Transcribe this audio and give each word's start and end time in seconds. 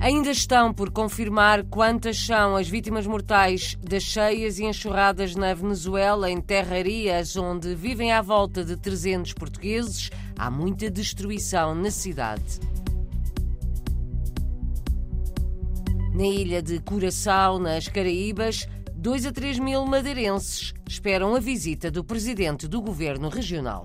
Ainda 0.00 0.30
estão 0.30 0.72
por 0.72 0.92
confirmar 0.92 1.64
quantas 1.64 2.16
são 2.16 2.54
as 2.54 2.68
vítimas 2.68 3.04
mortais 3.04 3.76
das 3.82 4.04
cheias 4.04 4.60
e 4.60 4.64
enxurradas 4.64 5.34
na 5.34 5.52
Venezuela, 5.52 6.30
em 6.30 6.40
terrarias 6.40 7.36
onde 7.36 7.74
vivem 7.74 8.12
à 8.12 8.22
volta 8.22 8.64
de 8.64 8.76
300 8.76 9.32
portugueses. 9.32 10.10
Há 10.38 10.48
muita 10.50 10.88
destruição 10.88 11.74
na 11.74 11.90
cidade. 11.90 12.60
Na 16.14 16.26
ilha 16.26 16.62
de 16.62 16.78
Curaçao, 16.78 17.58
nas 17.58 17.88
Caraíbas, 17.88 18.68
2 18.94 19.26
a 19.26 19.32
3 19.32 19.58
mil 19.58 19.84
madeirenses 19.84 20.74
esperam 20.88 21.34
a 21.34 21.40
visita 21.40 21.90
do 21.90 22.04
presidente 22.04 22.68
do 22.68 22.80
governo 22.80 23.28
regional. 23.28 23.84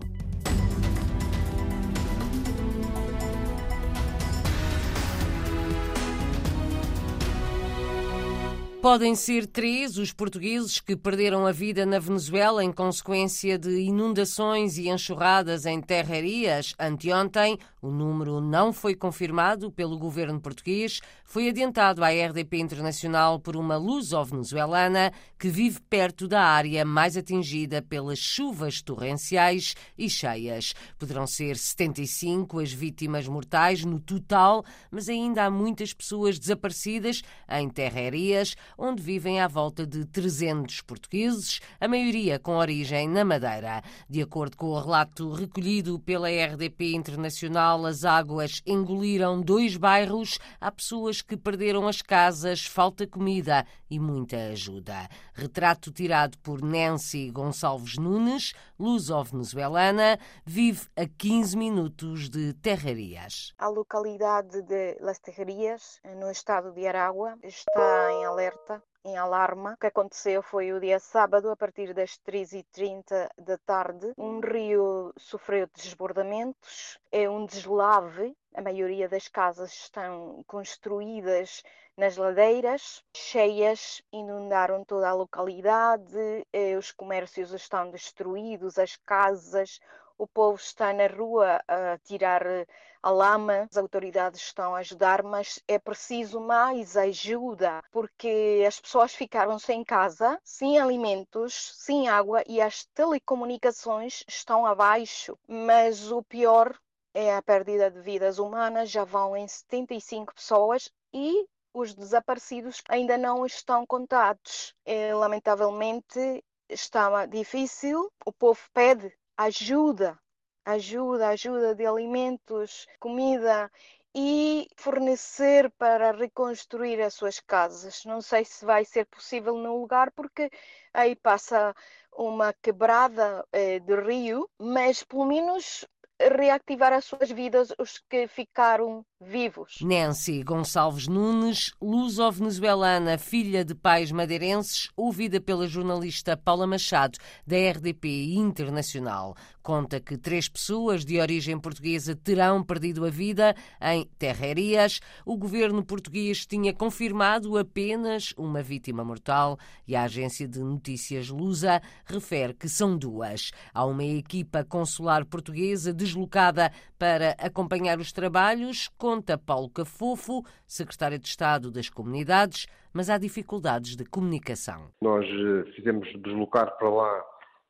Podem 8.83 9.15
ser 9.15 9.47
três 9.47 9.97
os 9.97 10.11
portugueses 10.11 10.81
que 10.81 10.93
perderam 10.93 11.47
a 11.47 11.53
vida 11.53 11.85
na 11.85 11.99
Venezuela 11.99 12.61
em 12.61 12.69
consequência 12.69 13.57
de 13.57 13.79
inundações 13.79 14.77
e 14.77 14.89
enxurradas 14.89 15.65
em 15.65 15.79
terrarias. 15.79 16.75
Anteontem, 16.77 17.57
o 17.81 17.89
número 17.89 18.41
não 18.41 18.73
foi 18.73 18.93
confirmado 18.93 19.71
pelo 19.71 19.97
governo 19.97 20.37
português, 20.37 20.99
foi 21.23 21.47
adiantado 21.47 22.03
à 22.03 22.09
RDP 22.09 22.57
Internacional 22.57 23.39
por 23.39 23.55
uma 23.55 23.77
luso-venezuelana 23.77 25.13
que 25.39 25.47
vive 25.47 25.79
perto 25.89 26.27
da 26.27 26.41
área 26.41 26.83
mais 26.83 27.15
atingida 27.15 27.81
pelas 27.81 28.19
chuvas 28.19 28.81
torrenciais 28.81 29.75
e 29.97 30.09
cheias. 30.09 30.73
Poderão 30.99 31.25
ser 31.25 31.55
75 31.55 32.59
as 32.59 32.73
vítimas 32.73 33.29
mortais 33.29 33.85
no 33.85 33.97
total, 33.97 34.65
mas 34.91 35.07
ainda 35.07 35.45
há 35.45 35.49
muitas 35.49 35.93
pessoas 35.93 36.37
desaparecidas 36.37 37.21
em 37.49 37.69
terrarias 37.69 38.57
onde 38.77 39.01
vivem 39.01 39.39
à 39.39 39.47
volta 39.47 39.85
de 39.85 40.05
300 40.05 40.81
portugueses, 40.81 41.59
a 41.79 41.87
maioria 41.87 42.39
com 42.39 42.57
origem 42.57 43.07
na 43.07 43.23
Madeira. 43.23 43.81
De 44.09 44.21
acordo 44.21 44.57
com 44.57 44.67
o 44.67 44.79
relato 44.79 45.31
recolhido 45.31 45.99
pela 45.99 46.29
RDP 46.29 46.93
Internacional, 46.93 47.85
as 47.85 48.05
águas 48.05 48.61
engoliram 48.65 49.41
dois 49.41 49.77
bairros. 49.77 50.39
Há 50.59 50.71
pessoas 50.71 51.21
que 51.21 51.37
perderam 51.37 51.87
as 51.87 52.01
casas, 52.01 52.65
falta 52.65 53.05
comida 53.05 53.65
e 53.89 53.99
muita 53.99 54.37
ajuda. 54.51 55.07
Retrato 55.33 55.91
tirado 55.91 56.37
por 56.39 56.61
Nancy 56.61 57.29
Gonçalves 57.29 57.97
Nunes, 57.97 58.53
luso-venezuelana, 58.79 60.17
vive 60.45 60.87
a 60.95 61.05
15 61.05 61.57
minutos 61.57 62.29
de 62.29 62.53
Terrarias. 62.53 63.53
A 63.57 63.67
localidade 63.67 64.61
de 64.63 64.97
Las 64.99 65.19
Terrarias, 65.19 65.99
no 66.19 66.29
estado 66.31 66.71
de 66.71 66.87
Aragua, 66.87 67.37
está 67.43 68.11
em 68.13 68.25
alerta 68.25 68.62
em 69.05 69.17
alarma. 69.17 69.73
O 69.73 69.77
que 69.77 69.87
aconteceu 69.87 70.41
foi 70.41 70.71
o 70.71 70.79
dia 70.79 70.99
sábado, 70.99 71.49
a 71.49 71.55
partir 71.55 71.93
das 71.93 72.17
3h30 72.19 73.29
da 73.37 73.57
tarde. 73.57 74.13
Um 74.17 74.39
rio 74.39 75.13
sofreu 75.17 75.67
desbordamentos, 75.75 76.97
é 77.11 77.29
um 77.29 77.45
deslave. 77.45 78.35
A 78.55 78.61
maioria 78.61 79.09
das 79.09 79.27
casas 79.27 79.73
estão 79.73 80.43
construídas 80.47 81.63
nas 81.97 82.17
ladeiras, 82.17 83.03
cheias, 83.15 84.01
inundaram 84.11 84.83
toda 84.83 85.09
a 85.09 85.13
localidade, 85.13 86.47
eh, 86.51 86.75
os 86.75 86.91
comércios 86.91 87.51
estão 87.51 87.91
destruídos, 87.91 88.79
as 88.79 88.95
casas, 88.95 89.79
o 90.17 90.27
povo 90.27 90.57
está 90.57 90.93
na 90.93 91.07
rua 91.07 91.61
a 91.67 91.97
tirar 91.99 92.45
eh, 92.45 92.65
a 93.01 93.09
lama, 93.09 93.67
as 93.69 93.77
autoridades 93.77 94.41
estão 94.41 94.75
a 94.75 94.79
ajudar, 94.79 95.23
mas 95.23 95.61
é 95.67 95.77
preciso 95.77 96.39
mais 96.39 96.95
ajuda, 96.95 97.83
porque 97.91 98.63
as 98.65 98.79
pessoas 98.79 99.13
ficaram 99.13 99.59
sem 99.59 99.83
casa, 99.83 100.39
sem 100.43 100.79
alimentos, 100.79 101.73
sem 101.75 102.07
água 102.07 102.43
e 102.47 102.61
as 102.61 102.85
telecomunicações 102.93 104.23
estão 104.27 104.65
abaixo. 104.65 105.37
Mas 105.47 106.11
o 106.11 106.23
pior 106.23 106.77
é 107.13 107.35
a 107.35 107.41
perda 107.41 107.91
de 107.91 108.01
vidas 108.01 108.39
humanas, 108.39 108.89
já 108.89 109.03
vão 109.03 109.35
em 109.35 109.47
75 109.47 110.33
pessoas 110.33 110.89
e 111.13 111.45
os 111.73 111.93
desaparecidos 111.93 112.81
ainda 112.87 113.17
não 113.17 113.45
estão 113.45 113.85
contados. 113.85 114.73
É, 114.85 115.13
lamentavelmente 115.13 116.43
está 116.69 117.25
difícil, 117.25 118.11
o 118.25 118.31
povo 118.31 118.59
pede 118.73 119.13
ajuda, 119.37 120.19
ajuda, 120.65 121.29
ajuda 121.29 121.75
de 121.75 121.85
alimentos, 121.85 122.87
comida 122.99 123.71
e 124.15 124.67
fornecer 124.77 125.71
para 125.71 126.11
reconstruir 126.11 127.01
as 127.01 127.13
suas 127.15 127.39
casas. 127.39 128.05
Não 128.05 128.21
sei 128.21 128.45
se 128.45 128.63
vai 128.65 128.85
ser 128.85 129.05
possível 129.05 129.55
no 129.57 129.79
lugar 129.79 130.11
porque 130.11 130.49
aí 130.93 131.15
passa 131.15 131.75
uma 132.15 132.53
quebrada 132.53 133.45
eh, 133.51 133.79
de 133.79 133.95
rio, 134.01 134.47
mas 134.59 135.03
pelo 135.03 135.25
menos 135.25 135.85
reativar 136.19 136.93
as 136.93 137.05
suas 137.05 137.29
vidas 137.31 137.73
os 137.79 138.01
que 138.09 138.27
ficaram 138.27 139.05
vivos. 139.19 139.77
Nancy 139.81 140.43
Gonçalves 140.43 141.07
Nunes, 141.07 141.73
luso-venezuelana, 141.81 143.17
filha 143.17 143.63
de 143.63 143.73
pais 143.73 144.11
madeirenses, 144.11 144.89
ouvida 144.95 145.39
pela 145.41 145.67
jornalista 145.67 146.37
Paula 146.37 146.67
Machado, 146.67 147.17
da 147.45 147.57
RDP 147.57 148.35
Internacional. 148.35 149.35
Conta 149.63 149.97
que 150.01 150.17
três 150.17 150.49
pessoas 150.49 151.05
de 151.05 151.21
origem 151.21 151.57
portuguesa 151.57 152.13
terão 152.13 152.61
perdido 152.61 153.05
a 153.05 153.09
vida 153.09 153.55
em 153.81 154.03
terrarias. 154.19 154.99
O 155.25 155.37
governo 155.37 155.85
português 155.85 156.45
tinha 156.45 156.73
confirmado 156.73 157.57
apenas 157.57 158.33
uma 158.37 158.61
vítima 158.61 159.05
mortal 159.05 159.57
e 159.87 159.95
a 159.95 160.03
agência 160.03 160.49
de 160.49 160.59
notícias 160.59 161.29
Lusa 161.29 161.81
refere 162.05 162.53
que 162.53 162.67
são 162.67 162.97
duas. 162.97 163.51
Há 163.73 163.85
uma 163.85 164.03
equipa 164.03 164.65
consular 164.65 165.23
portuguesa 165.23 165.93
deslocada 165.93 166.69
para 166.99 167.31
acompanhar 167.39 167.99
os 167.99 168.11
trabalhos, 168.11 168.89
conta 168.97 169.37
Paulo 169.37 169.69
Cafofo, 169.69 170.43
secretário 170.67 171.17
de 171.17 171.27
Estado 171.29 171.71
das 171.71 171.89
Comunidades, 171.89 172.67
mas 172.91 173.09
há 173.09 173.17
dificuldades 173.17 173.95
de 173.95 174.03
comunicação. 174.03 174.91
Nós 175.01 175.25
eh, 175.25 175.71
fizemos 175.75 176.07
deslocar 176.21 176.77
para 176.77 176.89
lá 176.89 177.23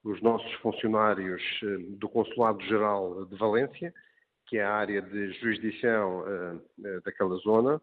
os 0.04 0.22
nossos 0.22 0.52
funcionários 0.56 1.42
eh, 1.64 1.78
do 1.98 2.10
Consulado-Geral 2.10 3.26
de 3.26 3.36
Valência, 3.38 3.94
que 4.48 4.58
é 4.58 4.64
a 4.64 4.74
área 4.74 5.02
de 5.02 5.32
jurisdição 5.34 6.24
eh, 6.28 7.00
daquela 7.04 7.36
zona, 7.38 7.82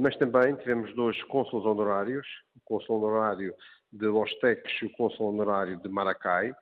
mas 0.00 0.16
também 0.16 0.56
tivemos 0.56 0.92
dois 0.96 1.22
cônsules 1.24 1.64
honorários, 1.64 2.26
o 2.56 2.60
cônsul 2.64 2.96
honorário 2.96 3.54
de 3.92 4.04
Los 4.06 4.34
Teques 4.40 4.82
e 4.82 4.86
o 4.86 4.90
cônsul 4.90 5.28
honorário 5.28 5.76
de 5.76 5.88
Maracai, 5.88 6.52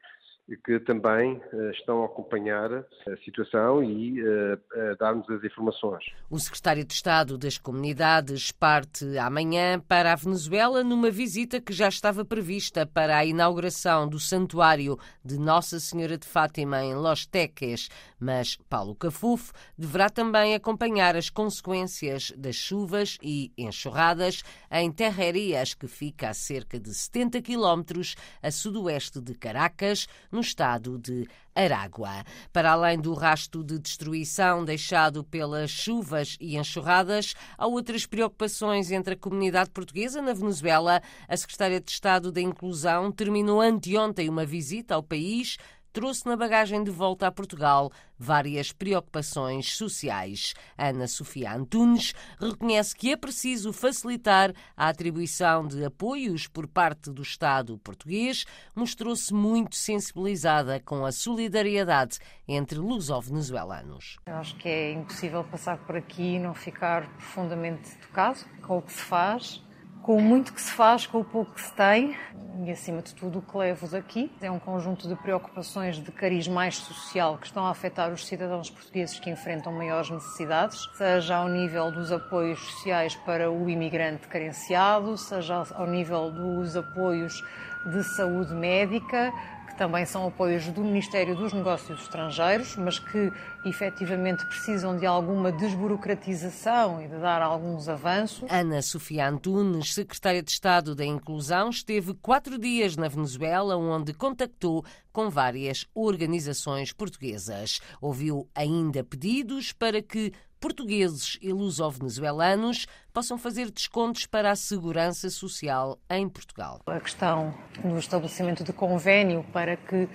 que 0.56 0.81
também 0.81 1.34
uh, 1.53 1.70
estão 1.72 2.03
a 2.03 2.06
acompanhar 2.06 2.72
a 2.72 3.16
situação 3.25 3.82
e 3.82 4.22
uh, 4.22 4.59
a 4.92 4.94
dar-nos 4.94 5.28
as 5.28 5.44
informações. 5.44 6.04
O 6.31 6.38
secretário 6.38 6.84
de 6.84 6.92
Estado 6.92 7.36
das 7.36 7.59
Comunidades 7.59 8.50
parte 8.50 9.19
amanhã 9.19 9.78
para 9.78 10.12
a 10.12 10.16
Venezuela 10.16 10.82
numa 10.82 11.10
visita 11.10 11.60
que 11.60 11.72
já 11.72 11.88
estava 11.88 12.25
prevista 12.25 12.86
para 12.86 13.19
a 13.19 13.25
inauguração 13.25 14.09
do 14.09 14.19
Santuário 14.19 14.98
de 15.25 15.38
Nossa 15.38 15.78
Senhora 15.78 16.16
de 16.16 16.26
Fátima 16.26 16.82
em 16.82 16.94
Los 16.94 17.26
Teques, 17.26 17.88
mas 18.18 18.56
Paulo 18.68 18.94
Cafufo 18.94 19.52
deverá 19.76 20.08
também 20.10 20.54
acompanhar 20.54 21.16
as 21.16 21.30
consequências 21.30 22.32
das 22.36 22.56
chuvas 22.56 23.18
e 23.22 23.52
enxurradas 23.56 24.42
em 24.70 24.90
Terrerias, 24.90 25.74
que 25.74 25.86
fica 25.86 26.30
a 26.30 26.34
cerca 26.34 26.78
de 26.78 26.94
70 26.94 27.40
quilómetros 27.42 28.16
a 28.42 28.50
sudoeste 28.50 29.20
de 29.20 29.34
Caracas, 29.34 30.09
no 30.30 30.41
estado 30.41 30.98
de 30.98 31.26
Aragua. 31.54 32.24
Para 32.53 32.70
além 32.70 33.00
do 33.00 33.12
rasto 33.15 33.65
de 33.65 33.78
destruição 33.78 34.64
deixado 34.64 35.24
pelas 35.24 35.71
chuvas 35.71 36.36
e 36.41 36.56
enxurradas, 36.56 37.34
há 37.56 37.66
outras 37.66 38.06
preocupações 38.06 38.92
entre 38.92 39.14
a 39.14 39.16
comunidade 39.16 39.71
portuguesa 39.71 40.22
na 40.22 40.32
Venezuela. 40.32 41.03
A 41.26 41.36
secretária 41.36 41.80
de 41.80 41.91
Estado 41.91 42.30
da 42.30 42.41
Inclusão 42.41 43.10
terminou 43.10 43.60
anteontem 43.60 44.28
uma 44.28 44.47
visita 44.47 44.94
ao 44.94 45.03
país 45.03 45.56
trouxe 45.92 46.26
na 46.26 46.36
bagagem 46.36 46.82
de 46.82 46.90
volta 46.90 47.26
a 47.26 47.32
Portugal 47.32 47.90
várias 48.18 48.72
preocupações 48.72 49.76
sociais. 49.76 50.54
Ana 50.76 51.06
Sofia 51.06 51.54
Antunes 51.54 52.14
reconhece 52.40 52.94
que 52.96 53.12
é 53.12 53.16
preciso 53.16 53.72
facilitar 53.72 54.52
a 54.76 54.88
atribuição 54.88 55.66
de 55.66 55.84
apoios 55.84 56.46
por 56.46 56.66
parte 56.66 57.10
do 57.10 57.22
Estado 57.22 57.78
português, 57.78 58.44
mostrou-se 58.74 59.32
muito 59.32 59.76
sensibilizada 59.76 60.80
com 60.80 61.04
a 61.04 61.12
solidariedade 61.12 62.18
entre 62.46 62.78
luso-venezuelanos. 62.78 64.16
Acho 64.26 64.56
que 64.56 64.68
é 64.68 64.92
impossível 64.92 65.44
passar 65.44 65.78
por 65.78 65.96
aqui 65.96 66.34
e 66.34 66.38
não 66.38 66.54
ficar 66.54 67.08
profundamente 67.14 67.96
tocado 67.98 68.40
com 68.62 68.78
o 68.78 68.82
que 68.82 68.92
se 68.92 69.02
faz 69.02 69.67
com 70.09 70.22
muito 70.22 70.55
que 70.55 70.63
se 70.63 70.72
faz, 70.72 71.07
com 71.07 71.21
o 71.21 71.25
pouco 71.25 71.53
que 71.53 71.60
se 71.60 71.71
tem 71.75 72.16
e, 72.65 72.71
acima 72.71 73.03
de 73.03 73.15
tudo, 73.15 73.41
o 73.41 73.43
que 73.43 73.59
levo 73.59 73.87
daqui 73.87 74.33
é 74.41 74.51
um 74.51 74.59
conjunto 74.59 75.07
de 75.07 75.15
preocupações 75.15 76.03
de 76.03 76.10
cariz 76.10 76.49
mais 76.49 76.77
social 76.77 77.37
que 77.37 77.45
estão 77.45 77.66
a 77.66 77.71
afetar 77.71 78.10
os 78.10 78.27
cidadãos 78.27 78.71
portugueses 78.71 79.21
que 79.21 79.28
enfrentam 79.28 79.71
maiores 79.71 80.09
necessidades, 80.09 80.89
seja 80.97 81.37
ao 81.37 81.49
nível 81.51 81.93
dos 81.93 82.10
apoios 82.10 82.59
sociais 82.59 83.15
para 83.16 83.51
o 83.51 83.69
imigrante 83.69 84.27
carenciado, 84.28 85.15
seja 85.19 85.63
ao 85.75 85.87
nível 85.87 86.31
dos 86.31 86.75
apoios 86.75 87.45
de 87.93 88.03
saúde 88.03 88.55
médica, 88.55 89.31
também 89.78 90.04
são 90.04 90.27
apoios 90.27 90.66
do 90.66 90.83
Ministério 90.83 91.36
dos 91.36 91.53
Negócios 91.53 92.03
Estrangeiros, 92.03 92.77
mas 92.77 92.98
que 92.98 93.33
efetivamente 93.65 94.45
precisam 94.47 94.98
de 94.98 95.07
alguma 95.07 95.53
desburocratização 95.53 97.01
e 97.01 97.07
de 97.07 97.16
dar 97.19 97.41
alguns 97.41 97.89
avanços. 97.89 98.51
Ana 98.51 98.83
Sofia 98.83 99.28
Antunes, 99.28 99.95
secretária 99.95 100.42
de 100.42 100.51
Estado 100.51 100.97
da 100.97 101.04
Inclusão, 101.04 101.71
esteve 101.71 102.13
quatro 102.15 102.59
dias 102.59 102.97
na 102.97 103.07
Venezuela, 103.07 103.77
onde 103.77 104.13
contactou 104.13 104.84
com 105.13 105.30
várias 105.30 105.86
organizações 105.95 106.92
portuguesas. 106.92 107.81
Ouviu 108.01 108.48
ainda 108.54 109.04
pedidos 109.04 109.72
para 109.72 110.03
que 110.03 110.33
portugueses 110.60 111.39
e 111.41 111.53
luso-venezuelanos 111.53 112.87
possam 113.13 113.39
fazer 113.39 113.71
descontos 113.71 114.27
para 114.27 114.51
a 114.51 114.57
segurança 114.57 115.31
social 115.31 115.99
em 116.10 116.28
Portugal. 116.28 116.81
A 116.87 117.01
questão 117.01 117.55
do 117.83 117.99
estabelecimento 117.99 118.63
de 118.65 118.72
convênio 118.72 119.45
para 119.53 119.77
que 119.77 120.09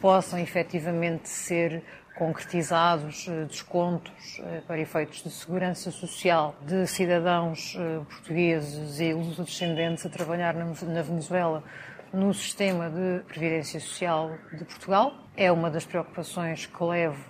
possam 0.00 0.38
efetivamente 0.38 1.28
ser 1.28 1.82
concretizados 2.20 3.26
eh, 3.28 3.44
descontos 3.46 4.40
eh, 4.40 4.62
para 4.66 4.78
efeitos 4.78 5.22
de 5.22 5.30
segurança 5.30 5.90
social 5.90 6.54
de 6.66 6.86
cidadãos 6.86 7.74
eh, 7.78 8.00
portugueses 8.04 9.00
e 9.00 9.14
luso-descendentes 9.14 10.04
a 10.04 10.10
trabalhar 10.10 10.54
na 10.54 11.02
Venezuela 11.02 11.64
no 12.12 12.34
sistema 12.34 12.90
de 12.90 13.24
previdência 13.24 13.80
social 13.80 14.32
de 14.52 14.64
Portugal. 14.64 15.14
É 15.34 15.50
uma 15.50 15.70
das 15.70 15.86
preocupações 15.86 16.66
que 16.66 16.84
levo 16.84 17.24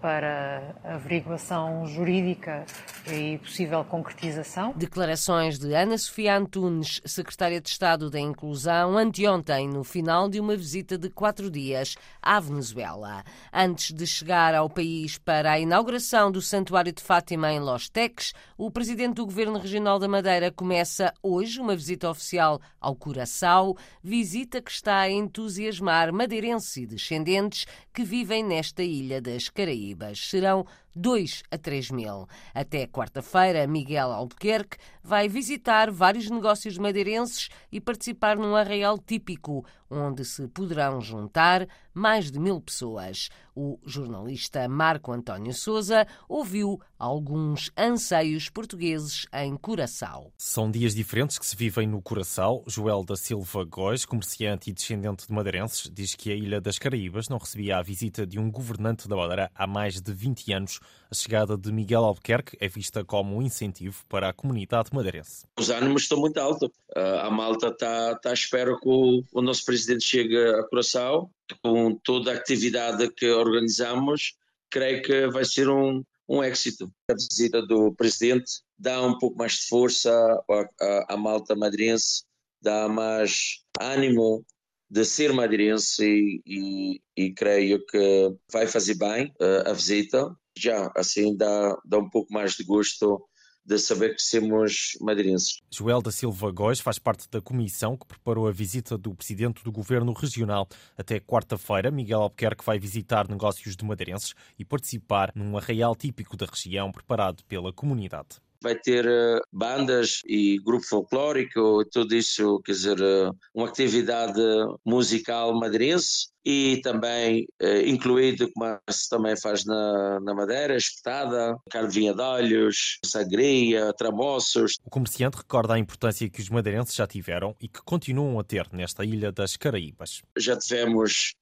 para 0.00 0.74
averiguação 0.82 1.86
jurídica 1.86 2.64
e 3.06 3.38
possível 3.38 3.84
concretização. 3.84 4.72
Declarações 4.76 5.58
de 5.58 5.72
Ana 5.72 5.96
Sofia 5.96 6.36
Antunes, 6.36 7.00
secretária 7.04 7.60
de 7.60 7.68
Estado 7.68 8.10
da 8.10 8.18
Inclusão, 8.18 8.98
anteontem, 8.98 9.68
no 9.68 9.84
final 9.84 10.28
de 10.28 10.40
uma 10.40 10.56
visita 10.56 10.98
de 10.98 11.08
quatro 11.08 11.50
dias 11.50 11.94
à 12.20 12.40
Venezuela. 12.40 13.22
Antes 13.52 13.94
de 13.94 14.06
chegar 14.06 14.54
ao 14.54 14.68
país 14.68 15.18
para 15.18 15.52
a 15.52 15.60
inauguração 15.60 16.32
do 16.32 16.42
Santuário 16.42 16.92
de 16.92 17.02
Fátima 17.02 17.52
em 17.52 17.60
Los 17.60 17.88
Teques, 17.88 18.32
o 18.58 18.70
presidente 18.70 19.14
do 19.14 19.26
Governo 19.26 19.58
Regional 19.58 19.98
da 19.98 20.08
Madeira 20.08 20.50
começa 20.50 21.14
hoje 21.22 21.60
uma 21.60 21.76
visita 21.76 22.10
oficial 22.10 22.60
ao 22.80 22.96
Curaçao, 22.96 23.76
visita 24.02 24.60
que 24.60 24.70
está 24.70 24.98
a 24.98 25.10
entusiasmar 25.10 26.12
madeirenses 26.12 26.76
e 26.76 26.86
descendentes 26.86 27.66
que 27.92 28.02
vivem 28.02 28.44
nesta 28.44 28.82
ilha 28.82 29.20
das 29.20 29.48
Caraíbas. 29.60 30.18
Serão 30.28 30.66
2 30.94 31.42
a 31.50 31.58
3 31.58 31.90
mil. 31.90 32.26
Até 32.54 32.86
quarta-feira, 32.86 33.66
Miguel 33.66 34.10
Albuquerque 34.10 34.78
vai 35.02 35.28
visitar 35.28 35.90
vários 35.90 36.28
negócios 36.28 36.76
madeirenses 36.78 37.48
e 37.70 37.80
participar 37.80 38.36
num 38.36 38.54
arraial 38.54 38.98
típico, 38.98 39.64
onde 39.88 40.24
se 40.24 40.46
poderão 40.48 41.00
juntar 41.00 41.66
mais 41.92 42.30
de 42.30 42.38
mil 42.38 42.60
pessoas. 42.60 43.28
O 43.54 43.78
jornalista 43.84 44.68
Marco 44.68 45.12
António 45.12 45.52
Souza 45.52 46.06
ouviu 46.28 46.80
alguns 46.98 47.70
anseios 47.76 48.48
portugueses 48.48 49.26
em 49.32 49.56
Curaçao. 49.56 50.32
São 50.38 50.70
dias 50.70 50.94
diferentes 50.94 51.38
que 51.38 51.44
se 51.44 51.56
vivem 51.56 51.86
no 51.86 52.00
Curaçao. 52.00 52.62
Joel 52.66 53.04
da 53.04 53.16
Silva 53.16 53.64
Góes, 53.64 54.04
comerciante 54.04 54.70
e 54.70 54.72
descendente 54.72 55.26
de 55.26 55.32
madeirenses, 55.32 55.90
diz 55.92 56.14
que 56.14 56.30
a 56.30 56.34
Ilha 56.34 56.60
das 56.60 56.78
Caraíbas 56.78 57.28
não 57.28 57.38
recebia 57.38 57.78
a 57.78 57.82
visita 57.82 58.26
de 58.26 58.38
um 58.38 58.50
governante 58.50 59.08
da 59.08 59.16
Madeira 59.16 59.50
há 59.54 59.66
mais 59.66 60.00
de 60.00 60.12
20 60.12 60.52
anos 60.52 60.79
a 61.10 61.14
chegada 61.14 61.56
de 61.58 61.72
Miguel 61.72 62.04
Albuquerque 62.04 62.56
é 62.60 62.68
vista 62.68 63.04
como 63.04 63.36
um 63.36 63.42
incentivo 63.42 64.04
para 64.08 64.28
a 64.28 64.32
comunidade 64.32 64.90
madeirense. 64.92 65.44
Os 65.58 65.68
ânimos 65.68 66.02
estão 66.02 66.20
muito 66.20 66.38
altos. 66.38 66.70
Ah, 66.94 67.26
a 67.26 67.30
malta 67.30 67.68
está, 67.68 68.12
está 68.12 68.30
à 68.30 68.32
espera 68.32 68.78
que 68.78 68.88
o, 68.88 69.42
nosso 69.42 69.64
presidente 69.64 70.04
chegue 70.04 70.36
a 70.36 70.62
Curaçao. 70.68 71.30
Com 71.62 71.96
toda 72.04 72.30
a 72.30 72.36
atividade 72.36 73.10
que 73.10 73.28
organizamos, 73.28 74.34
creio 74.70 75.02
que 75.02 75.26
vai 75.26 75.44
ser 75.44 75.68
um, 75.68 76.04
um 76.28 76.44
êxito. 76.44 76.88
A 77.10 77.14
visita 77.14 77.60
do 77.60 77.92
presidente 77.92 78.62
dá 78.78 79.02
um 79.02 79.18
pouco 79.18 79.36
mais 79.36 79.54
de 79.54 79.66
força 79.66 80.12
à, 80.48 80.84
à, 80.84 81.14
à 81.14 81.16
malta 81.16 81.56
madeirense, 81.56 82.22
dá 82.62 82.88
mais 82.88 83.64
ânimo 83.80 84.44
de 84.88 85.04
ser 85.04 85.32
madeirense 85.32 86.04
e, 86.04 86.42
e, 86.46 87.02
e, 87.16 87.32
creio 87.32 87.84
que 87.86 88.34
vai 88.52 88.66
fazer 88.66 88.94
bem 88.94 89.32
uh, 89.40 89.70
a 89.70 89.72
visita 89.72 90.36
já 90.56 90.90
assim 90.96 91.36
dá, 91.36 91.76
dá 91.84 91.98
um 91.98 92.08
pouco 92.08 92.32
mais 92.32 92.54
de 92.54 92.64
gosto 92.64 93.26
de 93.64 93.78
saber 93.78 94.14
que 94.14 94.22
somos 94.22 94.96
madeirenses. 95.00 95.60
Joel 95.70 96.00
da 96.00 96.10
Silva 96.10 96.50
Góes 96.50 96.80
faz 96.80 96.98
parte 96.98 97.28
da 97.30 97.40
comissão 97.40 97.96
que 97.96 98.06
preparou 98.06 98.48
a 98.48 98.52
visita 98.52 98.96
do 98.96 99.14
presidente 99.14 99.62
do 99.62 99.70
governo 99.70 100.12
regional. 100.12 100.66
Até 100.96 101.20
quarta-feira, 101.20 101.90
Miguel 101.90 102.22
Albuquerque 102.22 102.64
vai 102.64 102.78
visitar 102.78 103.28
negócios 103.28 103.76
de 103.76 103.84
madeirenses 103.84 104.34
e 104.58 104.64
participar 104.64 105.30
num 105.34 105.56
arraial 105.56 105.94
típico 105.94 106.36
da 106.36 106.46
região 106.46 106.90
preparado 106.90 107.44
pela 107.44 107.72
comunidade 107.72 108.40
vai 108.62 108.74
ter 108.74 109.06
uh, 109.06 109.40
bandas 109.52 110.20
e 110.26 110.58
grupo 110.58 110.86
folclórico, 110.86 111.84
tudo 111.90 112.14
isso, 112.14 112.60
quer 112.64 112.72
dizer, 112.72 113.00
uh, 113.00 113.34
uma 113.54 113.68
atividade 113.68 114.40
musical 114.84 115.58
madeirense 115.58 116.28
e 116.44 116.80
também 116.82 117.46
uh, 117.62 117.86
incluído, 117.86 118.50
como 118.52 118.78
se 118.90 119.08
também 119.08 119.36
faz 119.36 119.64
na, 119.64 120.20
na 120.20 120.34
Madeira, 120.34 120.76
espetada, 120.76 121.56
carne 121.70 121.90
de 121.90 122.20
olhos, 122.20 122.98
sangria, 123.04 123.92
tramoços. 123.94 124.76
O 124.84 124.90
comerciante 124.90 125.38
recorda 125.38 125.74
a 125.74 125.78
importância 125.78 126.28
que 126.28 126.40
os 126.40 126.48
madeirenses 126.48 126.94
já 126.94 127.06
tiveram 127.06 127.54
e 127.60 127.68
que 127.68 127.82
continuam 127.82 128.38
a 128.38 128.44
ter 128.44 128.66
nesta 128.72 129.04
ilha 129.04 129.32
das 129.32 129.56
Caraíbas. 129.56 130.22
Já 130.38 130.56
tivemos 130.56 131.34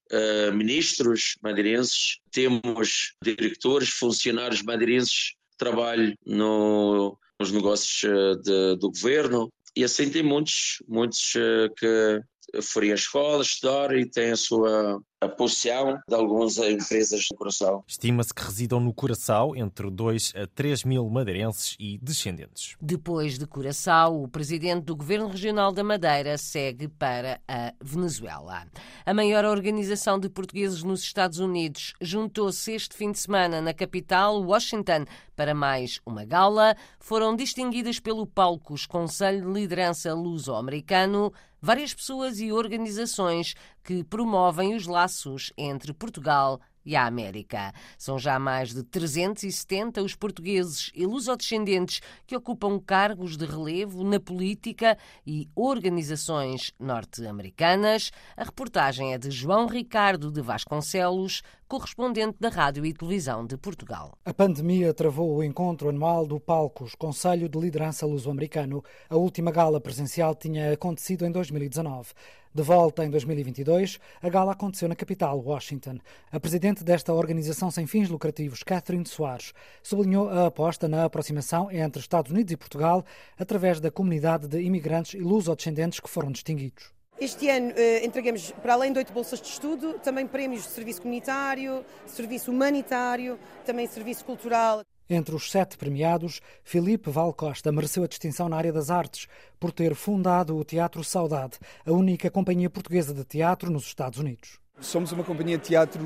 ministros 0.54 1.36
madeirenses, 1.42 2.18
temos 2.32 3.14
diretores, 3.22 3.90
funcionários 3.90 4.62
madeirenses 4.62 5.34
trabalho 5.58 6.16
no, 6.24 7.18
nos 7.38 7.52
negócios 7.52 8.04
eh, 8.04 8.36
de, 8.42 8.76
do 8.76 8.90
governo 8.90 9.52
e 9.76 9.84
assim 9.84 10.10
tem 10.10 10.22
muitos, 10.22 10.82
muitos 10.88 11.34
eh, 11.36 11.68
que 11.76 12.62
foram 12.62 12.90
à 12.90 12.94
escola 12.94 13.42
estudar 13.42 13.94
e 13.96 14.08
têm 14.08 14.30
a 14.30 14.36
sua 14.36 15.00
a 15.20 15.28
posição 15.28 15.98
de 16.08 16.14
algumas 16.14 16.58
empresas 16.58 17.26
do 17.28 17.36
Curaçao. 17.36 17.84
Estima-se 17.86 18.32
que 18.32 18.42
residam 18.42 18.78
no 18.78 18.94
Curaçao 18.94 19.56
entre 19.56 19.90
2 19.90 20.34
a 20.36 20.46
3 20.46 20.84
mil 20.84 21.08
madeirenses 21.10 21.76
e 21.78 21.98
descendentes. 21.98 22.76
Depois 22.80 23.36
de 23.36 23.46
Curaçao, 23.46 24.22
o 24.22 24.28
presidente 24.28 24.84
do 24.84 24.94
Governo 24.94 25.28
Regional 25.28 25.72
da 25.72 25.82
Madeira 25.82 26.38
segue 26.38 26.86
para 26.86 27.40
a 27.48 27.72
Venezuela. 27.82 28.66
A 29.04 29.12
maior 29.12 29.44
organização 29.44 30.20
de 30.20 30.28
portugueses 30.28 30.84
nos 30.84 31.02
Estados 31.02 31.40
Unidos 31.40 31.94
juntou-se 32.00 32.72
este 32.72 32.94
fim 32.94 33.10
de 33.10 33.18
semana 33.18 33.60
na 33.60 33.74
capital, 33.74 34.40
Washington, 34.40 35.04
para 35.34 35.54
mais 35.54 36.00
uma 36.06 36.24
gala. 36.24 36.76
Foram 37.00 37.34
distinguidas 37.34 37.98
pelo 37.98 38.26
palco 38.26 38.72
os 38.74 38.86
Conselho 38.86 39.46
de 39.46 39.60
Liderança 39.60 40.14
Luso-Americano, 40.14 41.32
várias 41.60 41.92
pessoas 41.92 42.40
e 42.40 42.52
organizações 42.52 43.54
que 43.82 44.04
promovem 44.04 44.74
os 44.74 44.86
laços 44.86 45.07
entre 45.56 45.92
Portugal 45.92 46.60
e 46.88 46.96
a 46.96 47.04
América. 47.04 47.72
São 47.98 48.18
já 48.18 48.38
mais 48.38 48.72
de 48.72 48.82
370 48.82 50.02
os 50.02 50.14
portugueses 50.14 50.90
e 50.94 51.04
lusodescendentes 51.04 52.00
que 52.26 52.34
ocupam 52.34 52.80
cargos 52.80 53.36
de 53.36 53.44
relevo 53.44 54.02
na 54.02 54.18
política 54.18 54.96
e 55.26 55.50
organizações 55.54 56.72
norte-americanas. 56.80 58.10
A 58.34 58.44
reportagem 58.44 59.12
é 59.12 59.18
de 59.18 59.30
João 59.30 59.66
Ricardo 59.66 60.30
de 60.30 60.40
Vasconcelos, 60.40 61.42
correspondente 61.68 62.38
da 62.40 62.48
Rádio 62.48 62.86
e 62.86 62.94
Televisão 62.94 63.44
de 63.44 63.58
Portugal. 63.58 64.16
A 64.24 64.32
pandemia 64.32 64.94
travou 64.94 65.36
o 65.36 65.44
encontro 65.44 65.90
anual 65.90 66.26
do 66.26 66.40
Palcos, 66.40 66.94
Conselho 66.94 67.50
de 67.50 67.58
Liderança 67.58 68.06
Luso-Americano. 68.06 68.82
A 69.10 69.16
última 69.16 69.50
gala 69.50 69.78
presencial 69.78 70.34
tinha 70.34 70.72
acontecido 70.72 71.26
em 71.26 71.30
2019. 71.30 72.14
De 72.58 72.64
volta 72.64 73.04
em 73.04 73.10
2022, 73.10 74.00
a 74.20 74.28
gala 74.28 74.50
aconteceu 74.50 74.88
na 74.88 74.96
capital, 74.96 75.38
Washington. 75.38 75.98
A 76.32 76.40
presidente 76.40 76.82
desta 76.82 77.14
organização 77.14 77.70
sem 77.70 77.86
fins 77.86 78.08
lucrativos, 78.08 78.64
Catherine 78.64 79.06
Soares, 79.06 79.52
sublinhou 79.80 80.28
a 80.28 80.46
aposta 80.46 80.88
na 80.88 81.04
aproximação 81.04 81.70
entre 81.70 82.00
Estados 82.00 82.32
Unidos 82.32 82.52
e 82.52 82.56
Portugal 82.56 83.04
através 83.38 83.78
da 83.78 83.92
comunidade 83.92 84.48
de 84.48 84.60
imigrantes 84.60 85.14
e 85.14 85.18
luso-descendentes 85.18 86.00
que 86.00 86.10
foram 86.10 86.32
distinguidos. 86.32 86.90
Este 87.20 87.48
ano 87.48 87.72
eh, 87.76 88.04
entregamos, 88.04 88.50
para 88.60 88.74
além 88.74 88.92
de 88.92 88.98
oito 88.98 89.12
bolsas 89.12 89.40
de 89.40 89.46
estudo, 89.46 89.94
também 90.00 90.26
prémios 90.26 90.64
de 90.64 90.70
serviço 90.70 91.02
comunitário, 91.02 91.84
serviço 92.06 92.50
humanitário, 92.50 93.38
também 93.64 93.86
serviço 93.86 94.24
cultural. 94.24 94.82
Entre 95.10 95.34
os 95.34 95.50
sete 95.50 95.78
premiados, 95.78 96.42
Filipe 96.62 97.10
Val 97.10 97.32
Costa 97.32 97.72
mereceu 97.72 98.04
a 98.04 98.06
distinção 98.06 98.46
na 98.46 98.58
área 98.58 98.72
das 98.72 98.90
artes 98.90 99.26
por 99.58 99.72
ter 99.72 99.94
fundado 99.94 100.54
o 100.54 100.64
Teatro 100.64 101.02
Saudade, 101.02 101.58
a 101.86 101.92
única 101.92 102.30
companhia 102.30 102.68
portuguesa 102.68 103.14
de 103.14 103.24
teatro 103.24 103.70
nos 103.70 103.84
Estados 103.84 104.18
Unidos. 104.18 104.58
Somos 104.80 105.10
uma 105.10 105.24
companhia 105.24 105.56
de 105.56 105.64
teatro 105.64 106.00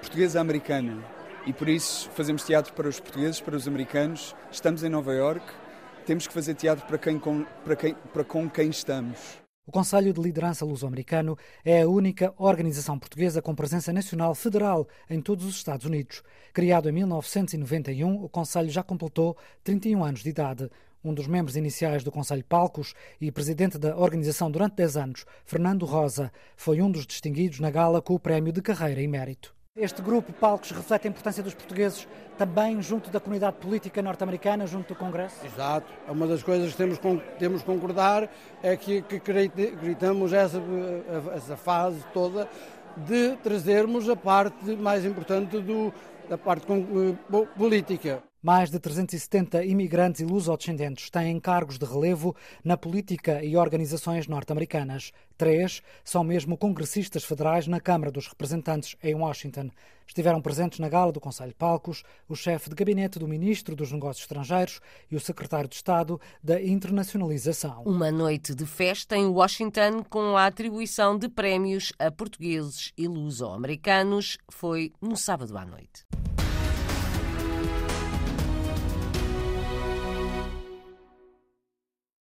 portuguesa-americana 0.00 1.04
e 1.46 1.52
por 1.52 1.68
isso 1.68 2.08
fazemos 2.10 2.44
teatro 2.44 2.72
para 2.74 2.88
os 2.88 3.00
portugueses, 3.00 3.40
para 3.40 3.56
os 3.56 3.66
americanos. 3.66 4.36
Estamos 4.52 4.84
em 4.84 4.88
Nova 4.88 5.12
York, 5.12 5.44
temos 6.06 6.28
que 6.28 6.32
fazer 6.32 6.54
teatro 6.54 6.86
para, 6.86 6.96
quem, 6.96 7.20
para, 7.64 7.74
quem, 7.74 7.94
para 8.12 8.22
com 8.22 8.48
quem 8.48 8.70
estamos. 8.70 9.47
O 9.68 9.70
Conselho 9.70 10.14
de 10.14 10.20
Liderança 10.22 10.64
Luso-Americano 10.64 11.36
é 11.62 11.82
a 11.82 11.86
única 11.86 12.32
organização 12.38 12.98
portuguesa 12.98 13.42
com 13.42 13.54
presença 13.54 13.92
nacional 13.92 14.34
federal 14.34 14.88
em 15.10 15.20
todos 15.20 15.44
os 15.44 15.56
Estados 15.56 15.84
Unidos. 15.84 16.22
Criado 16.54 16.88
em 16.88 16.92
1991, 16.92 18.24
o 18.24 18.30
Conselho 18.30 18.70
já 18.70 18.82
completou 18.82 19.36
31 19.62 20.02
anos 20.02 20.22
de 20.22 20.30
idade. 20.30 20.70
Um 21.04 21.12
dos 21.12 21.26
membros 21.26 21.54
iniciais 21.54 22.02
do 22.02 22.10
Conselho 22.10 22.44
Palcos 22.44 22.94
e 23.20 23.30
presidente 23.30 23.76
da 23.76 23.94
organização 23.94 24.50
durante 24.50 24.76
10 24.76 24.96
anos, 24.96 25.26
Fernando 25.44 25.84
Rosa, 25.84 26.32
foi 26.56 26.80
um 26.80 26.90
dos 26.90 27.06
distinguidos 27.06 27.60
na 27.60 27.70
gala 27.70 28.00
com 28.00 28.14
o 28.14 28.18
Prémio 28.18 28.54
de 28.54 28.62
Carreira 28.62 29.02
e 29.02 29.06
Mérito. 29.06 29.57
Este 29.80 30.02
grupo 30.02 30.32
Palcos 30.32 30.72
reflete 30.72 31.06
a 31.06 31.10
importância 31.10 31.40
dos 31.40 31.54
portugueses 31.54 32.08
também 32.36 32.82
junto 32.82 33.10
da 33.10 33.20
comunidade 33.20 33.58
política 33.58 34.02
norte-americana, 34.02 34.66
junto 34.66 34.88
do 34.88 34.96
Congresso? 34.96 35.36
Exato. 35.46 35.86
É 36.08 36.10
uma 36.10 36.26
das 36.26 36.42
coisas 36.42 36.72
que 36.72 36.76
temos, 36.76 36.98
temos 37.38 37.60
que 37.60 37.66
concordar 37.66 38.28
é 38.60 38.76
que, 38.76 39.02
que 39.02 39.20
gritamos 39.20 40.32
essa, 40.32 40.60
essa 41.32 41.56
fase 41.56 42.04
toda 42.12 42.48
de 42.96 43.36
trazermos 43.36 44.08
a 44.08 44.16
parte 44.16 44.74
mais 44.74 45.04
importante 45.04 45.60
do, 45.60 45.94
da 46.28 46.36
parte 46.36 46.66
eh, 46.72 47.46
política. 47.56 48.20
Mais 48.40 48.70
de 48.70 48.78
370 48.78 49.64
imigrantes 49.64 50.20
e 50.20 50.24
luso-descendentes 50.24 51.10
têm 51.10 51.40
cargos 51.40 51.76
de 51.76 51.84
relevo 51.84 52.36
na 52.62 52.76
política 52.76 53.42
e 53.42 53.56
organizações 53.56 54.28
norte-americanas. 54.28 55.10
Três 55.36 55.82
são 56.04 56.22
mesmo 56.22 56.56
congressistas 56.56 57.24
federais 57.24 57.66
na 57.66 57.80
Câmara 57.80 58.12
dos 58.12 58.28
Representantes 58.28 58.94
em 59.02 59.12
Washington. 59.12 59.70
Estiveram 60.06 60.40
presentes 60.40 60.78
na 60.78 60.88
gala 60.88 61.10
do 61.10 61.20
Conselho 61.20 61.54
Palcos 61.56 62.04
o 62.28 62.36
chefe 62.36 62.70
de 62.70 62.76
gabinete 62.76 63.18
do 63.18 63.26
Ministro 63.26 63.74
dos 63.74 63.90
Negócios 63.90 64.22
Estrangeiros 64.22 64.80
e 65.10 65.16
o 65.16 65.20
secretário 65.20 65.68
de 65.68 65.74
Estado 65.74 66.20
da 66.42 66.62
Internacionalização. 66.62 67.82
Uma 67.84 68.12
noite 68.12 68.54
de 68.54 68.64
festa 68.64 69.16
em 69.16 69.26
Washington 69.26 70.04
com 70.08 70.36
a 70.36 70.46
atribuição 70.46 71.18
de 71.18 71.28
prémios 71.28 71.92
a 71.98 72.08
portugueses 72.08 72.92
e 72.96 73.08
luso-americanos 73.08 74.38
foi 74.48 74.92
no 75.02 75.16
sábado 75.16 75.58
à 75.58 75.66
noite. 75.66 76.06